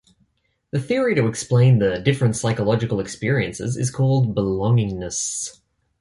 The 0.71 0.79
theory 0.79 1.13
to 1.13 1.27
explain 1.27 1.77
the 1.77 1.99
different 1.99 2.35
psychological 2.35 2.99
experiences 2.99 3.77
is 3.77 3.91
called 3.91 4.35
belongingness. 4.35 5.61